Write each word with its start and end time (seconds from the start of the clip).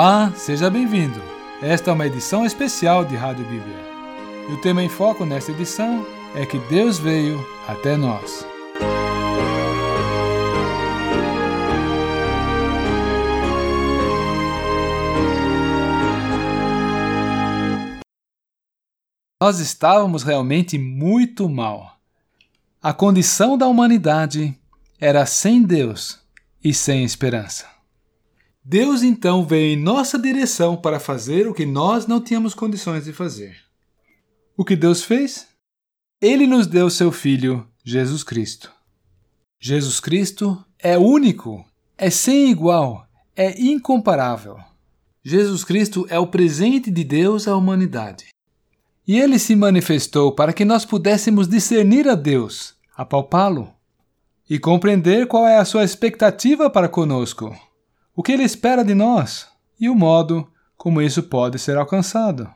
Olá, 0.00 0.32
seja 0.36 0.70
bem-vindo. 0.70 1.20
Esta 1.60 1.90
é 1.90 1.92
uma 1.92 2.06
edição 2.06 2.46
especial 2.46 3.04
de 3.04 3.16
Rádio 3.16 3.44
Bíblia. 3.46 3.74
E 4.48 4.52
o 4.52 4.60
tema 4.60 4.80
em 4.80 4.88
foco 4.88 5.26
nesta 5.26 5.50
edição 5.50 6.06
é 6.36 6.46
que 6.46 6.56
Deus 6.68 7.00
veio 7.00 7.44
até 7.66 7.96
nós. 7.96 8.46
Nós 19.42 19.58
estávamos 19.58 20.22
realmente 20.22 20.78
muito 20.78 21.48
mal. 21.48 21.98
A 22.80 22.92
condição 22.92 23.58
da 23.58 23.66
humanidade 23.66 24.56
era 25.00 25.26
sem 25.26 25.60
Deus 25.60 26.20
e 26.62 26.72
sem 26.72 27.02
esperança. 27.02 27.77
Deus 28.70 29.02
então 29.02 29.46
veio 29.46 29.72
em 29.72 29.82
nossa 29.82 30.18
direção 30.18 30.76
para 30.76 31.00
fazer 31.00 31.48
o 31.48 31.54
que 31.54 31.64
nós 31.64 32.06
não 32.06 32.20
tínhamos 32.20 32.52
condições 32.52 33.06
de 33.06 33.14
fazer. 33.14 33.56
O 34.58 34.62
que 34.62 34.76
Deus 34.76 35.02
fez? 35.02 35.48
Ele 36.20 36.46
nos 36.46 36.66
deu 36.66 36.90
seu 36.90 37.10
Filho, 37.10 37.66
Jesus 37.82 38.22
Cristo. 38.22 38.70
Jesus 39.58 40.00
Cristo 40.00 40.62
é 40.78 40.98
único, 40.98 41.64
é 41.96 42.10
sem 42.10 42.50
igual, 42.50 43.06
é 43.34 43.58
incomparável. 43.58 44.58
Jesus 45.24 45.64
Cristo 45.64 46.06
é 46.10 46.18
o 46.18 46.26
presente 46.26 46.90
de 46.90 47.04
Deus 47.04 47.48
à 47.48 47.56
humanidade. 47.56 48.26
E 49.06 49.18
ele 49.18 49.38
se 49.38 49.56
manifestou 49.56 50.32
para 50.32 50.52
que 50.52 50.66
nós 50.66 50.84
pudéssemos 50.84 51.48
discernir 51.48 52.06
a 52.06 52.14
Deus, 52.14 52.74
apalpá-lo 52.94 53.72
e 54.50 54.58
compreender 54.58 55.26
qual 55.26 55.46
é 55.46 55.56
a 55.56 55.64
sua 55.64 55.84
expectativa 55.84 56.68
para 56.68 56.86
conosco, 56.86 57.56
o 58.18 58.22
que 58.22 58.32
ele 58.32 58.42
espera 58.42 58.84
de 58.84 58.96
nós 58.96 59.46
e 59.78 59.88
o 59.88 59.94
modo 59.94 60.52
como 60.76 61.00
isso 61.00 61.22
pode 61.22 61.56
ser 61.56 61.76
alcançado. 61.76 62.52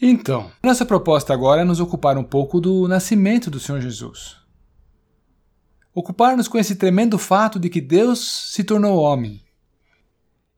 Então, 0.00 0.50
nossa 0.62 0.86
proposta 0.86 1.34
agora 1.34 1.60
é 1.60 1.64
nos 1.64 1.80
ocupar 1.80 2.16
um 2.16 2.24
pouco 2.24 2.62
do 2.62 2.88
nascimento 2.88 3.50
do 3.50 3.60
Senhor 3.60 3.78
Jesus. 3.82 4.38
Ocupar-nos 5.92 6.48
com 6.48 6.56
esse 6.56 6.76
tremendo 6.76 7.18
fato 7.18 7.60
de 7.60 7.68
que 7.68 7.78
Deus 7.78 8.50
se 8.54 8.64
tornou 8.64 8.96
homem. 8.96 9.44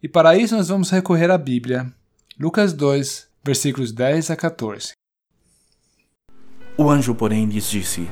E 0.01 0.09
para 0.09 0.37
isso 0.37 0.57
nós 0.57 0.69
vamos 0.69 0.91
recorrer 0.91 1.29
à 1.29 1.37
Bíblia, 1.37 1.93
Lucas 2.39 2.73
2, 2.73 3.29
versículos 3.43 3.91
10 3.91 4.31
a 4.31 4.37
14. 4.37 4.93
O 6.79 6.89
anjo, 6.89 7.13
porém, 7.13 7.47
lhes 7.47 7.69
disse: 7.69 8.09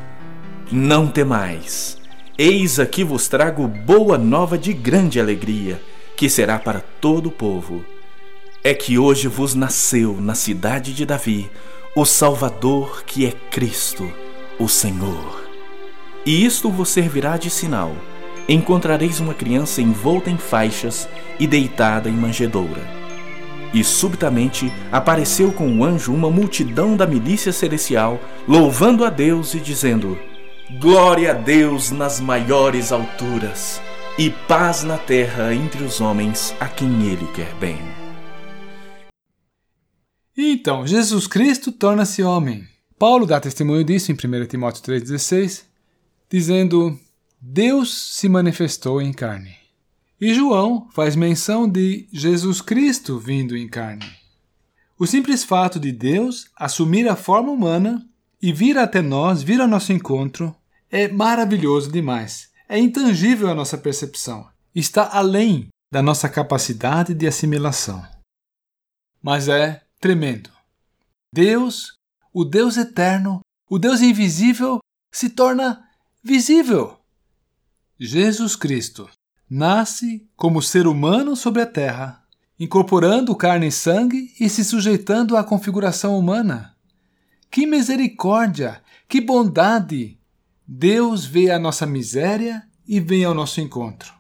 Não 0.73 1.09
temais. 1.09 2.00
Eis 2.43 2.81
aqui 2.81 3.05
vos 3.05 3.29
trago 3.29 3.69
boa 3.69 4.17
nova 4.17 4.57
de 4.57 4.73
grande 4.73 5.21
alegria, 5.21 5.79
que 6.17 6.27
será 6.27 6.59
para 6.59 6.81
todo 6.81 7.27
o 7.27 7.31
povo. 7.31 7.85
É 8.65 8.73
que 8.73 8.99
hoje 8.99 9.29
vos 9.29 9.55
nasceu 9.55 10.19
na 10.19 10.35
cidade 10.35 10.95
de 10.95 11.05
Davi 11.05 11.51
o 11.95 12.07
Salvador, 12.07 13.05
que 13.05 13.27
é 13.27 13.33
Cristo, 13.51 14.11
o 14.59 14.71
Senhor. 14.71 15.45
E 16.25 16.43
isto 16.43 16.71
vos 16.71 16.89
servirá 16.89 17.37
de 17.37 17.51
sinal: 17.51 17.95
encontrareis 18.49 19.21
uma 19.21 19.35
criança 19.35 19.83
envolta 19.83 20.31
em 20.31 20.39
faixas 20.39 21.07
e 21.39 21.47
deitada 21.47 22.09
em 22.09 22.15
manjedoura. 22.15 22.89
E 23.75 23.85
subitamente 23.85 24.73
apareceu 24.91 25.53
com 25.53 25.79
o 25.79 25.85
anjo 25.85 26.11
uma 26.15 26.31
multidão 26.31 26.97
da 26.97 27.07
milícia 27.07 27.53
celestial, 27.53 28.19
louvando 28.49 29.05
a 29.05 29.11
Deus 29.11 29.53
e 29.53 29.61
dizendo: 29.61 30.19
Glória 30.79 31.33
a 31.33 31.35
Deus 31.35 31.91
nas 31.91 32.21
maiores 32.21 32.93
alturas, 32.93 33.81
e 34.17 34.31
paz 34.31 34.85
na 34.85 34.97
terra 34.97 35.53
entre 35.53 35.83
os 35.83 36.01
homens 36.01 36.55
a 36.61 36.69
quem 36.69 37.09
Ele 37.09 37.27
quer 37.35 37.53
bem. 37.57 37.77
Então, 40.37 40.87
Jesus 40.87 41.27
Cristo 41.27 41.73
torna-se 41.73 42.23
homem. 42.23 42.69
Paulo 42.97 43.27
dá 43.27 43.41
testemunho 43.41 43.83
disso 43.83 44.13
em 44.13 44.15
1 44.15 44.47
Timóteo 44.47 44.83
3,16, 44.85 45.65
dizendo: 46.31 46.97
Deus 47.41 48.15
se 48.15 48.29
manifestou 48.29 49.03
em 49.03 49.13
carne. 49.13 49.57
E 50.21 50.33
João 50.33 50.89
faz 50.93 51.17
menção 51.17 51.69
de 51.69 52.07
Jesus 52.13 52.63
Cristo 52.63 53.19
vindo 53.19 53.57
em 53.57 53.67
carne. 53.67 54.07
O 54.97 55.05
simples 55.05 55.43
fato 55.43 55.81
de 55.81 55.91
Deus 55.91 56.49
assumir 56.57 57.09
a 57.09 57.17
forma 57.17 57.51
humana 57.51 58.07
e 58.41 58.53
vir 58.53 58.79
até 58.79 59.03
nós, 59.03 59.43
vir 59.43 59.61
ao 59.61 59.69
nosso 59.69 59.93
encontro, 59.93 60.55
é 60.91 61.09
maravilhoso 61.09 61.91
demais. 61.91 62.51
É 62.69 62.79
intangível 62.79 63.49
a 63.49 63.55
nossa 63.55 63.79
percepção. 63.79 64.49
Está 64.75 65.09
além 65.13 65.69
da 65.93 66.03
nossa 66.03 66.29
capacidade 66.29 67.15
de 67.15 67.27
assimilação. 67.27 68.05
Mas 69.23 69.49
é 69.49 69.83
tremendo. 70.01 70.51
Deus, 71.33 71.95
o 72.33 72.45
Deus 72.45 72.77
eterno, 72.77 73.41
o 73.69 73.79
Deus 73.79 74.01
invisível, 74.01 74.79
se 75.13 75.31
torna 75.31 75.85
visível. 76.23 76.99
Jesus 77.99 78.57
Cristo 78.57 79.09
nasce 79.49 80.29
como 80.37 80.63
ser 80.63 80.87
humano 80.87 81.35
sobre 81.35 81.63
a 81.63 81.67
terra, 81.67 82.25
incorporando 82.59 83.35
carne 83.35 83.67
e 83.67 83.73
sangue 83.73 84.33
e 84.39 84.49
se 84.49 84.65
sujeitando 84.65 85.37
à 85.37 85.43
configuração 85.43 86.19
humana. 86.19 86.77
Que 87.51 87.67
misericórdia, 87.67 88.83
que 89.09 89.21
bondade! 89.21 90.20
Deus 90.73 91.25
vê 91.25 91.51
a 91.51 91.59
nossa 91.59 91.85
miséria 91.85 92.63
e 92.87 93.01
vem 93.01 93.25
ao 93.25 93.35
nosso 93.35 93.61
encontro. 93.61 94.15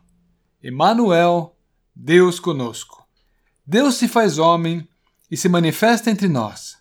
Emanuel, 0.60 1.56
Deus 1.94 2.40
conosco. 2.40 3.06
Deus 3.64 3.94
se 3.94 4.08
faz 4.08 4.36
homem 4.36 4.88
e 5.30 5.36
se 5.36 5.48
manifesta 5.48 6.10
entre 6.10 6.26
nós. 6.26 6.76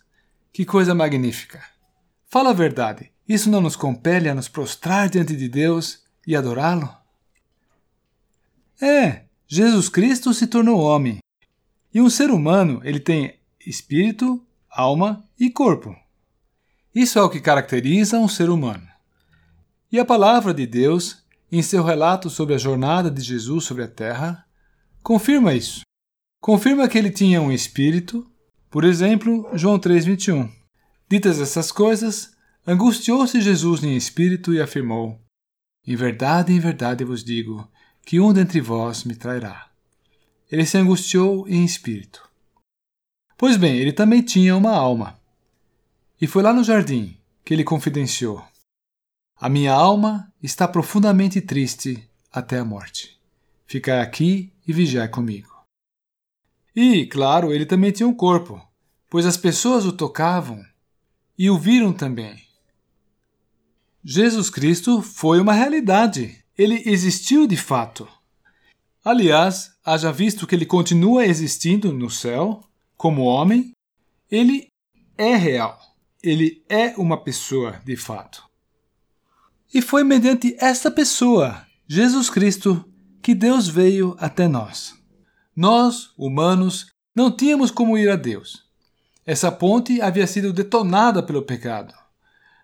Que 0.52 0.64
coisa 0.64 0.92
magnífica! 0.92 1.62
Fala 2.26 2.50
a 2.50 2.52
verdade, 2.52 3.12
isso 3.28 3.48
não 3.48 3.60
nos 3.60 3.76
compele 3.76 4.28
a 4.28 4.34
nos 4.34 4.48
prostrar 4.48 5.08
diante 5.08 5.36
de 5.36 5.48
Deus 5.48 6.02
e 6.26 6.34
adorá-lo? 6.34 6.92
É, 8.82 9.26
Jesus 9.46 9.88
Cristo 9.88 10.34
se 10.34 10.48
tornou 10.48 10.80
homem. 10.80 11.18
E 11.94 12.00
um 12.00 12.10
ser 12.10 12.32
humano, 12.32 12.80
ele 12.82 12.98
tem 12.98 13.38
espírito, 13.64 14.44
alma 14.68 15.24
e 15.38 15.48
corpo. 15.48 15.94
Isso 16.92 17.20
é 17.20 17.22
o 17.22 17.30
que 17.30 17.40
caracteriza 17.40 18.18
um 18.18 18.26
ser 18.26 18.50
humano. 18.50 18.89
E 19.92 19.98
a 19.98 20.04
palavra 20.04 20.54
de 20.54 20.66
Deus, 20.66 21.24
em 21.50 21.62
seu 21.62 21.82
relato 21.82 22.30
sobre 22.30 22.54
a 22.54 22.58
jornada 22.58 23.10
de 23.10 23.20
Jesus 23.22 23.64
sobre 23.64 23.82
a 23.82 23.88
terra, 23.88 24.46
confirma 25.02 25.52
isso. 25.52 25.80
Confirma 26.40 26.88
que 26.88 26.96
ele 26.96 27.10
tinha 27.10 27.42
um 27.42 27.50
espírito, 27.50 28.24
por 28.70 28.84
exemplo, 28.84 29.48
João 29.54 29.78
3:21. 29.78 30.48
Ditas 31.10 31.40
essas 31.40 31.72
coisas, 31.72 32.30
angustiou-se 32.64 33.40
Jesus 33.40 33.82
em 33.82 33.96
espírito 33.96 34.54
e 34.54 34.60
afirmou: 34.60 35.20
Em 35.84 35.96
verdade, 35.96 36.52
em 36.52 36.60
verdade 36.60 37.04
vos 37.04 37.24
digo, 37.24 37.68
que 38.06 38.20
um 38.20 38.32
dentre 38.32 38.60
vós 38.60 39.02
me 39.02 39.16
trairá. 39.16 39.70
Ele 40.50 40.64
se 40.64 40.78
angustiou 40.78 41.48
em 41.48 41.64
espírito. 41.64 42.22
Pois 43.36 43.56
bem, 43.56 43.76
ele 43.76 43.92
também 43.92 44.22
tinha 44.22 44.56
uma 44.56 44.72
alma. 44.72 45.18
E 46.20 46.28
foi 46.28 46.42
lá 46.42 46.52
no 46.52 46.62
jardim 46.62 47.16
que 47.44 47.52
ele 47.52 47.64
confidenciou: 47.64 48.44
A 49.40 49.48
minha 49.48 49.72
alma 49.72 50.30
está 50.42 50.68
profundamente 50.68 51.40
triste 51.40 52.06
até 52.30 52.58
a 52.58 52.64
morte. 52.64 53.18
Ficai 53.66 54.00
aqui 54.00 54.52
e 54.66 54.72
vigiai 54.72 55.08
comigo. 55.08 55.48
E, 56.76 57.06
claro, 57.06 57.50
ele 57.52 57.64
também 57.64 57.90
tinha 57.90 58.06
um 58.06 58.14
corpo, 58.14 58.60
pois 59.08 59.24
as 59.24 59.38
pessoas 59.38 59.86
o 59.86 59.92
tocavam 59.92 60.62
e 61.38 61.48
o 61.48 61.58
viram 61.58 61.92
também. 61.92 62.38
Jesus 64.04 64.50
Cristo 64.50 65.00
foi 65.00 65.40
uma 65.40 65.54
realidade 65.54 66.40
ele 66.60 66.82
existiu 66.84 67.46
de 67.46 67.56
fato. 67.56 68.06
Aliás, 69.02 69.70
haja 69.82 70.12
visto 70.12 70.46
que 70.46 70.54
ele 70.54 70.66
continua 70.66 71.24
existindo 71.24 71.90
no 71.90 72.10
céu, 72.10 72.62
como 72.98 73.22
homem, 73.22 73.72
ele 74.30 74.66
é 75.16 75.34
real. 75.36 75.80
Ele 76.22 76.62
é 76.68 76.94
uma 76.98 77.16
pessoa 77.16 77.80
de 77.82 77.96
fato. 77.96 78.49
E 79.72 79.80
foi 79.80 80.02
mediante 80.02 80.56
esta 80.58 80.90
pessoa, 80.90 81.64
Jesus 81.86 82.28
Cristo, 82.28 82.84
que 83.22 83.34
Deus 83.34 83.68
veio 83.68 84.16
até 84.18 84.48
nós. 84.48 84.94
Nós, 85.54 86.10
humanos, 86.18 86.86
não 87.14 87.30
tínhamos 87.30 87.70
como 87.70 87.96
ir 87.96 88.10
a 88.10 88.16
Deus. 88.16 88.64
Essa 89.24 89.52
ponte 89.52 90.00
havia 90.00 90.26
sido 90.26 90.52
detonada 90.52 91.22
pelo 91.22 91.42
pecado. 91.42 91.94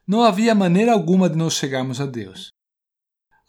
Não 0.05 0.23
havia 0.23 0.55
maneira 0.55 0.93
alguma 0.93 1.29
de 1.29 1.37
nós 1.37 1.55
chegarmos 1.55 2.00
a 2.00 2.06
Deus. 2.06 2.49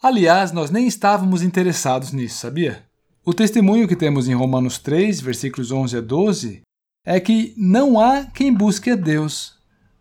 Aliás, 0.00 0.52
nós 0.52 0.70
nem 0.70 0.86
estávamos 0.86 1.42
interessados 1.42 2.12
nisso, 2.12 2.38
sabia? 2.38 2.86
O 3.24 3.34
testemunho 3.34 3.88
que 3.88 3.96
temos 3.96 4.28
em 4.28 4.34
Romanos 4.34 4.78
3, 4.78 5.20
versículos 5.20 5.72
11 5.72 5.96
a 5.96 6.00
12, 6.00 6.62
é 7.04 7.18
que 7.18 7.54
não 7.56 7.98
há 7.98 8.24
quem 8.24 8.54
busque 8.54 8.90
a 8.90 8.96
Deus, 8.96 9.56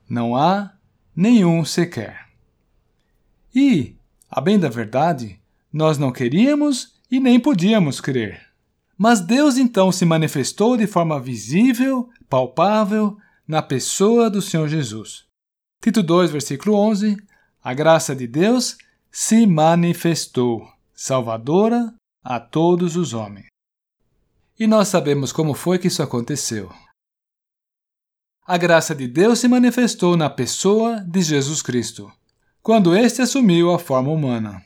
não 0.07 0.35
há 0.35 0.73
nenhum 1.15 1.65
sequer. 1.65 2.26
E, 3.59 3.97
a 4.29 4.39
bem 4.39 4.59
da 4.59 4.69
verdade, 4.69 5.41
nós 5.73 5.97
não 5.97 6.11
queríamos 6.11 6.93
e 7.09 7.19
nem 7.19 7.39
podíamos 7.39 7.99
crer. 7.99 8.39
Mas 8.95 9.19
Deus 9.19 9.57
então 9.57 9.91
se 9.91 10.05
manifestou 10.05 10.77
de 10.77 10.85
forma 10.85 11.19
visível, 11.19 12.07
palpável, 12.29 13.17
na 13.47 13.63
pessoa 13.63 14.29
do 14.29 14.43
Senhor 14.43 14.67
Jesus. 14.67 15.25
Tito 15.81 16.03
2, 16.03 16.29
versículo 16.29 16.75
11: 16.75 17.17
A 17.59 17.73
graça 17.73 18.15
de 18.15 18.27
Deus 18.27 18.77
se 19.11 19.47
manifestou, 19.47 20.61
salvadora 20.93 21.91
a 22.23 22.39
todos 22.39 22.95
os 22.95 23.15
homens. 23.15 23.47
E 24.59 24.67
nós 24.67 24.87
sabemos 24.87 25.31
como 25.31 25.55
foi 25.55 25.79
que 25.79 25.87
isso 25.87 26.03
aconteceu. 26.03 26.71
A 28.45 28.55
graça 28.55 28.93
de 28.93 29.07
Deus 29.07 29.39
se 29.39 29.47
manifestou 29.47 30.15
na 30.15 30.29
pessoa 30.29 30.99
de 30.99 31.23
Jesus 31.23 31.63
Cristo, 31.63 32.11
quando 32.67 32.93
este 32.93 33.21
assumiu 33.21 33.71
a 33.71 33.79
forma 33.79 34.11
humana. 34.11 34.61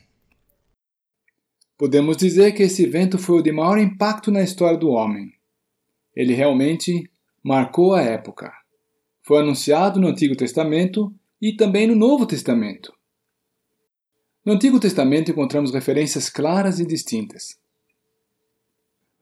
Podemos 1.78 2.16
dizer 2.16 2.50
que 2.50 2.64
esse 2.64 2.82
evento 2.82 3.16
foi 3.16 3.38
o 3.38 3.42
de 3.42 3.52
maior 3.52 3.78
impacto 3.78 4.28
na 4.32 4.42
história 4.42 4.76
do 4.76 4.90
homem. 4.90 5.32
Ele 6.12 6.34
realmente 6.34 7.08
marcou 7.44 7.94
a 7.94 8.02
época. 8.02 8.52
Foi 9.22 9.38
anunciado 9.38 10.00
no 10.00 10.08
Antigo 10.08 10.34
Testamento 10.34 11.14
e 11.40 11.54
também 11.54 11.86
no 11.86 11.94
Novo 11.94 12.26
Testamento. 12.26 12.92
No 14.44 14.54
Antigo 14.54 14.80
Testamento 14.80 15.30
encontramos 15.30 15.72
referências 15.72 16.28
claras 16.28 16.80
e 16.80 16.84
distintas. 16.84 17.56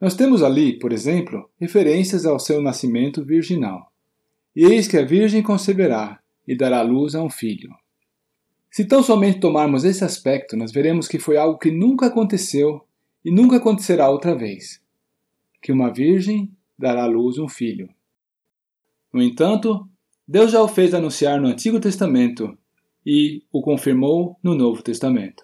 Nós 0.01 0.15
temos 0.15 0.41
ali, 0.41 0.79
por 0.79 0.91
exemplo, 0.91 1.47
referências 1.59 2.25
ao 2.25 2.39
seu 2.39 2.59
nascimento 2.59 3.23
virginal. 3.23 3.93
E 4.55 4.65
eis 4.65 4.87
que 4.87 4.97
a 4.97 5.05
Virgem 5.05 5.43
conceberá 5.43 6.19
e 6.47 6.57
dará 6.57 6.81
luz 6.81 7.13
a 7.13 7.21
um 7.21 7.29
filho. 7.29 7.79
Se 8.71 8.85
tão 8.85 9.03
somente 9.03 9.41
tomarmos 9.41 9.83
esse 9.83 10.01
aspecto, 10.05 10.55
nós 10.55 10.71
veremos 10.71 11.05
que 11.05 11.19
foi 11.19 11.35
algo 11.35 11.59
que 11.59 11.69
nunca 11.69 12.05
aconteceu 12.05 12.87
e 13.23 13.29
nunca 13.29 13.57
acontecerá 13.57 14.09
outra 14.09 14.33
vez: 14.33 14.81
que 15.61 15.73
uma 15.73 15.93
virgem 15.93 16.49
dará 16.79 17.03
à 17.03 17.07
luz 17.07 17.37
um 17.37 17.49
filho. 17.49 17.89
No 19.13 19.21
entanto, 19.21 19.89
Deus 20.25 20.51
já 20.51 20.61
o 20.61 20.69
fez 20.69 20.93
anunciar 20.93 21.41
no 21.41 21.49
Antigo 21.49 21.81
Testamento 21.81 22.57
e 23.05 23.43
o 23.51 23.61
confirmou 23.61 24.39
no 24.41 24.55
Novo 24.55 24.81
Testamento. 24.81 25.43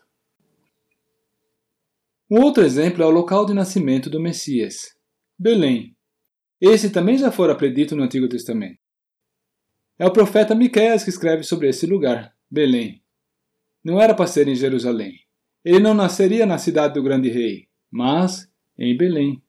Um 2.31 2.41
outro 2.41 2.63
exemplo 2.63 3.03
é 3.03 3.05
o 3.05 3.11
local 3.11 3.45
de 3.45 3.53
nascimento 3.53 4.09
do 4.09 4.21
Messias, 4.21 4.95
Belém. 5.37 5.95
Esse 6.61 6.89
também 6.89 7.17
já 7.17 7.29
fora 7.29 7.55
predito 7.55 7.93
no 7.93 8.03
Antigo 8.03 8.29
Testamento. 8.29 8.79
É 9.99 10.05
o 10.05 10.13
profeta 10.13 10.55
Miqueias 10.55 11.03
que 11.03 11.09
escreve 11.09 11.43
sobre 11.43 11.67
esse 11.67 11.85
lugar, 11.85 12.33
Belém. 12.49 13.01
Não 13.87 14.01
era 14.01 14.13
para 14.13 14.27
ser 14.27 14.49
em 14.49 14.53
Jerusalém. 14.53 15.13
Ele 15.63 15.79
não 15.79 15.93
nasceria 15.93 16.45
na 16.45 16.57
cidade 16.57 16.95
do 16.95 17.01
grande 17.01 17.29
rei, 17.29 17.67
mas 17.89 18.45
em 18.77 18.97
Belém. 18.97 19.41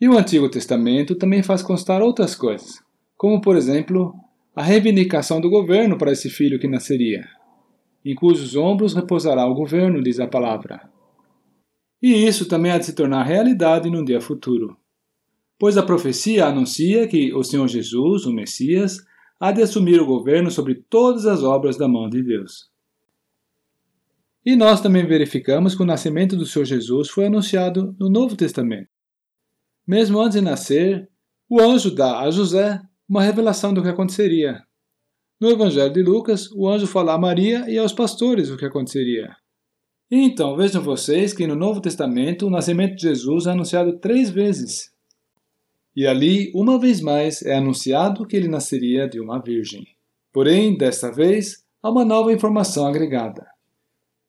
E 0.00 0.08
o 0.08 0.16
Antigo 0.16 0.48
Testamento 0.48 1.16
também 1.16 1.42
faz 1.42 1.60
constar 1.60 2.02
outras 2.02 2.36
coisas, 2.36 2.80
como 3.16 3.40
por 3.40 3.56
exemplo 3.56 4.14
a 4.54 4.62
reivindicação 4.62 5.40
do 5.40 5.50
governo 5.50 5.98
para 5.98 6.12
esse 6.12 6.30
filho 6.30 6.56
que 6.60 6.68
nasceria, 6.68 7.26
em 8.04 8.14
cujos 8.14 8.54
ombros 8.54 8.94
repousará 8.94 9.44
o 9.44 9.56
governo, 9.56 10.00
diz 10.00 10.20
a 10.20 10.28
palavra. 10.28 10.88
E 12.00 12.14
isso 12.14 12.46
também 12.46 12.70
há 12.70 12.78
de 12.78 12.86
se 12.86 12.94
tornar 12.94 13.24
realidade 13.24 13.90
num 13.90 14.04
dia 14.04 14.20
futuro. 14.20 14.76
Pois 15.58 15.76
a 15.76 15.82
profecia 15.82 16.46
anuncia 16.46 17.08
que 17.08 17.34
o 17.34 17.42
Senhor 17.42 17.66
Jesus, 17.66 18.24
o 18.24 18.32
Messias, 18.32 18.98
há 19.40 19.50
de 19.50 19.62
assumir 19.62 20.00
o 20.00 20.06
governo 20.06 20.48
sobre 20.48 20.76
todas 20.88 21.26
as 21.26 21.42
obras 21.42 21.76
da 21.76 21.88
mão 21.88 22.08
de 22.08 22.22
Deus. 22.22 22.70
E 24.44 24.56
nós 24.56 24.80
também 24.80 25.06
verificamos 25.06 25.76
que 25.76 25.82
o 25.82 25.86
nascimento 25.86 26.36
do 26.36 26.44
Senhor 26.44 26.64
Jesus 26.64 27.08
foi 27.08 27.26
anunciado 27.26 27.94
no 27.98 28.10
Novo 28.10 28.36
Testamento. 28.36 28.88
Mesmo 29.86 30.20
antes 30.20 30.36
de 30.36 30.44
nascer, 30.44 31.08
o 31.48 31.60
anjo 31.60 31.94
dá 31.94 32.20
a 32.20 32.30
José 32.30 32.80
uma 33.08 33.22
revelação 33.22 33.72
do 33.72 33.82
que 33.82 33.88
aconteceria. 33.88 34.60
No 35.40 35.48
Evangelho 35.48 35.92
de 35.92 36.02
Lucas, 36.02 36.50
o 36.52 36.68
anjo 36.68 36.88
fala 36.88 37.14
a 37.14 37.18
Maria 37.18 37.70
e 37.70 37.78
aos 37.78 37.92
pastores 37.92 38.50
o 38.50 38.56
que 38.56 38.64
aconteceria. 38.64 39.28
Então, 40.10 40.56
vejam 40.56 40.82
vocês 40.82 41.32
que 41.32 41.46
no 41.46 41.54
Novo 41.54 41.80
Testamento 41.80 42.46
o 42.46 42.50
nascimento 42.50 42.96
de 42.96 43.02
Jesus 43.02 43.46
é 43.46 43.52
anunciado 43.52 43.98
três 44.00 44.28
vezes. 44.28 44.90
E 45.94 46.04
ali, 46.04 46.50
uma 46.52 46.80
vez 46.80 47.00
mais, 47.00 47.42
é 47.42 47.54
anunciado 47.54 48.26
que 48.26 48.36
ele 48.36 48.48
nasceria 48.48 49.08
de 49.08 49.20
uma 49.20 49.40
virgem. 49.40 49.86
Porém, 50.32 50.76
desta 50.76 51.12
vez, 51.12 51.64
há 51.80 51.90
uma 51.90 52.04
nova 52.04 52.32
informação 52.32 52.86
agregada 52.86 53.51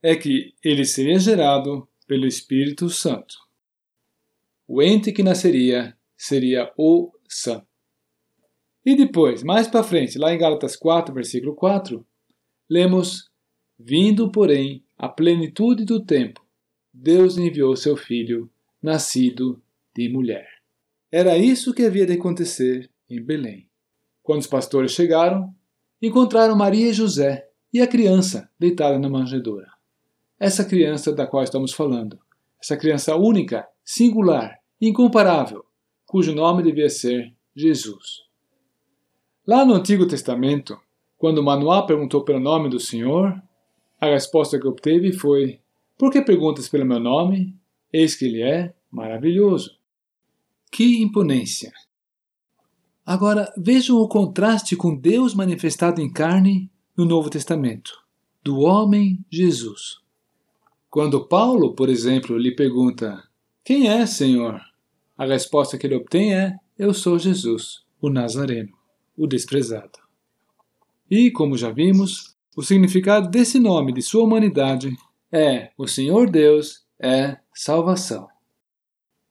é 0.03 0.17
que 0.17 0.53
ele 0.61 0.83
seria 0.83 1.17
gerado 1.17 1.87
pelo 2.05 2.27
Espírito 2.27 2.89
Santo. 2.89 3.35
O 4.67 4.81
ente 4.81 5.13
que 5.13 5.23
nasceria 5.23 5.97
seria 6.17 6.73
o 6.77 7.09
Santo. 7.27 7.65
E 8.85 8.97
depois, 8.97 9.43
mais 9.43 9.65
para 9.65 9.81
frente, 9.81 10.19
lá 10.19 10.33
em 10.33 10.37
Gálatas 10.37 10.75
4, 10.75 11.13
versículo 11.13 11.55
4, 11.55 12.05
lemos: 12.69 13.31
Vindo, 13.79 14.29
porém, 14.29 14.83
a 14.97 15.07
plenitude 15.07 15.85
do 15.85 16.03
tempo, 16.03 16.45
Deus 16.93 17.37
enviou 17.37 17.73
seu 17.77 17.95
filho, 17.95 18.51
nascido 18.81 19.61
de 19.95 20.09
mulher. 20.09 20.49
Era 21.09 21.37
isso 21.37 21.73
que 21.73 21.85
havia 21.85 22.05
de 22.05 22.13
acontecer 22.13 22.91
em 23.09 23.21
Belém. 23.21 23.69
Quando 24.21 24.41
os 24.41 24.47
pastores 24.47 24.91
chegaram, 24.91 25.55
encontraram 26.01 26.57
Maria 26.57 26.89
e 26.89 26.93
José 26.93 27.49
e 27.71 27.81
a 27.81 27.87
criança 27.87 28.49
deitada 28.59 28.99
na 28.99 29.09
manjedoura 29.09 29.72
essa 30.43 30.65
criança 30.65 31.13
da 31.13 31.25
qual 31.25 31.41
estamos 31.41 31.71
falando. 31.71 32.19
Essa 32.61 32.75
criança 32.75 33.15
única, 33.15 33.65
singular, 33.81 34.59
incomparável, 34.81 35.63
cujo 36.05 36.35
nome 36.35 36.61
devia 36.61 36.89
ser 36.89 37.33
Jesus. 37.55 38.23
Lá 39.47 39.63
no 39.63 39.73
Antigo 39.73 40.05
Testamento, 40.05 40.77
quando 41.17 41.41
Manoá 41.41 41.85
perguntou 41.85 42.25
pelo 42.25 42.41
nome 42.41 42.67
do 42.67 42.77
Senhor, 42.77 43.41
a 44.01 44.07
resposta 44.07 44.59
que 44.59 44.67
obteve 44.67 45.13
foi: 45.13 45.61
Por 45.97 46.11
que 46.11 46.21
perguntas 46.21 46.67
pelo 46.67 46.85
meu 46.85 46.99
nome? 46.99 47.55
Eis 47.91 48.13
que 48.13 48.25
ele 48.25 48.41
é 48.41 48.73
maravilhoso. 48.91 49.77
Que 50.69 51.01
imponência! 51.01 51.71
Agora 53.05 53.49
vejam 53.57 53.97
o 53.97 54.09
contraste 54.09 54.75
com 54.75 54.93
Deus 54.93 55.33
manifestado 55.33 56.01
em 56.01 56.11
carne 56.11 56.69
no 56.97 57.05
Novo 57.05 57.29
Testamento, 57.29 57.93
do 58.43 58.59
homem 58.59 59.23
Jesus. 59.31 60.02
Quando 60.93 61.27
Paulo, 61.27 61.73
por 61.73 61.89
exemplo, 61.89 62.37
lhe 62.37 62.53
pergunta: 62.53 63.23
Quem 63.63 63.89
é, 63.89 64.05
Senhor? 64.05 64.61
A 65.17 65.25
resposta 65.25 65.75
que 65.75 65.87
ele 65.87 65.95
obtém 65.95 66.35
é: 66.35 66.55
Eu 66.77 66.93
sou 66.93 67.17
Jesus, 67.17 67.79
o 67.99 68.11
Nazareno, 68.11 68.69
o 69.17 69.25
desprezado. 69.25 69.97
E, 71.09 71.31
como 71.31 71.57
já 71.57 71.71
vimos, 71.71 72.35
o 72.55 72.61
significado 72.61 73.27
desse 73.27 73.59
nome 73.59 73.91
de 73.91 74.03
sua 74.03 74.23
humanidade 74.23 74.95
é: 75.31 75.71
O 75.79 75.87
Senhor 75.87 76.29
Deus 76.29 76.85
é 77.01 77.39
salvação. 77.55 78.27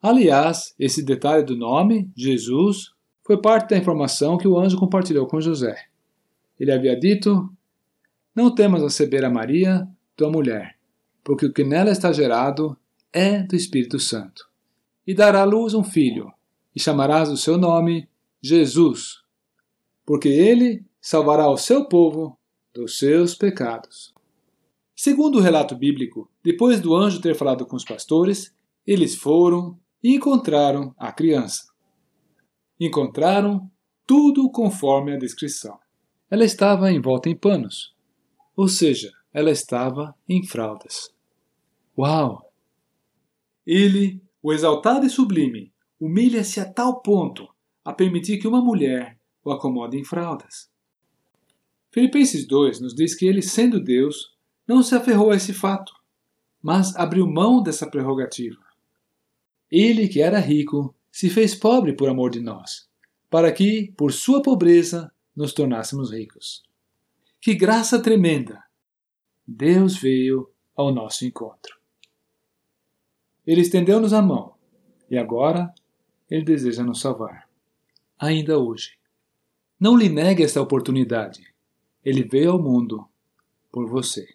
Aliás, 0.03 0.75
esse 0.77 1.01
detalhe 1.01 1.45
do 1.45 1.57
nome, 1.57 2.11
Jesus, 2.17 2.91
foi 3.25 3.41
parte 3.41 3.71
da 3.71 3.79
informação 3.79 4.37
que 4.37 4.49
o 4.49 4.59
anjo 4.59 4.77
compartilhou 4.77 5.29
com 5.29 5.41
José. 5.41 5.77
Ele 6.59 6.73
havia 6.73 6.99
dito: 6.99 7.49
Não 8.35 8.53
temas 8.53 8.83
receber 8.83 9.25
a 9.25 9.31
Maria, 9.31 9.87
tua 10.17 10.29
mulher 10.29 10.82
porque 11.25 11.47
o 11.47 11.53
que 11.53 11.65
nela 11.65 11.91
está 11.91 12.13
gerado 12.13 12.77
é 13.13 13.43
do 13.43 13.55
Espírito 13.55 13.99
Santo. 13.99 14.49
E 15.07 15.15
dará 15.15 15.43
à 15.43 15.45
luz 15.45 15.75
um 15.75 15.85
filho, 15.85 16.33
e 16.75 16.81
chamarás 16.81 17.29
o 17.29 17.37
seu 17.37 17.59
nome 17.59 18.09
Jesus, 18.41 19.23
porque 20.05 20.29
ele 20.29 20.85
salvará 21.01 21.49
o 21.51 21.57
seu 21.57 21.87
povo 21.87 22.39
dos 22.73 22.99
seus 22.99 23.35
pecados. 23.35 24.15
Segundo 24.95 25.39
o 25.39 25.41
relato 25.41 25.75
bíblico, 25.75 26.31
depois 26.45 26.81
do 26.81 26.95
anjo 26.95 27.21
ter 27.21 27.35
falado 27.35 27.67
com 27.67 27.77
os 27.77 27.85
pastores, 27.85 28.55
eles 28.87 29.15
foram 29.15 29.79
e 30.03 30.15
encontraram 30.15 30.95
a 30.97 31.13
criança. 31.13 31.73
Encontraram 32.79 33.71
tudo 34.07 34.51
conforme 34.51 35.13
a 35.13 35.19
descrição. 35.19 35.79
Ela 36.31 36.45
estava 36.45 36.93
envolta 36.93 37.29
em 37.29 37.37
panos, 37.37 37.95
ou 38.57 38.69
seja, 38.69 39.13
ela 39.33 39.51
estava 39.51 40.15
em 40.29 40.45
fraldas. 40.45 41.13
Uau! 41.97 42.53
Ele, 43.67 44.21
o 44.43 44.53
exaltado 44.53 45.07
e 45.07 45.11
sublime, 45.11 45.73
humilha-se 46.01 46.61
a 46.61 46.71
tal 46.71 47.01
ponto 47.01 47.49
a 47.85 47.93
permitir 47.93 48.39
que 48.39 48.49
uma 48.49 48.61
mulher 48.61 49.19
o 49.45 49.51
acomode 49.51 49.99
em 49.99 50.05
fraldas. 50.05 50.71
Filipenses 51.91 52.47
2 52.47 52.81
nos 52.81 52.95
diz 52.95 53.15
que 53.15 53.27
ele, 53.27 53.43
sendo 53.43 53.81
Deus, 53.81 54.35
não 54.67 54.83
se 54.83 54.95
aferrou 54.95 55.31
a 55.31 55.37
esse 55.37 55.53
fato, 55.53 55.93
mas 56.63 56.97
abriu 56.97 57.27
mão 57.27 57.63
dessa 57.63 57.89
prerrogativa. 57.89 58.63
Ele, 59.71 60.09
que 60.09 60.21
era 60.21 60.39
rico, 60.39 60.95
se 61.11 61.29
fez 61.29 61.55
pobre 61.55 61.95
por 61.95 62.09
amor 62.09 62.31
de 62.31 62.41
nós, 62.41 62.89
para 63.29 63.53
que, 63.53 63.93
por 63.97 64.13
sua 64.13 64.43
pobreza, 64.43 65.13
nos 65.35 65.53
tornássemos 65.53 66.11
ricos. 66.13 66.63
Que 67.41 67.55
graça 67.55 68.01
tremenda! 68.01 68.63
Deus 69.55 69.99
veio 69.99 70.51
ao 70.75 70.91
nosso 70.93 71.27
encontro. 71.27 71.79
Ele 73.47 73.61
estendeu-nos 73.61 74.13
a 74.15 74.23
mão 74.23 74.55
E 75.11 75.19
agora 75.19 75.75
ele 76.31 76.43
deseja 76.43 76.83
nos 76.83 77.01
salvar. 77.01 77.47
Ainda 78.19 78.59
hoje. 78.59 78.97
Não 79.79 79.95
lhe 79.95 80.09
negue 80.09 80.43
esta 80.43 80.63
oportunidade. 80.63 81.53
Ele 82.03 82.23
veio 82.23 82.53
ao 82.53 82.63
mundo 82.63 83.07
por 83.71 83.87
você. 83.87 84.27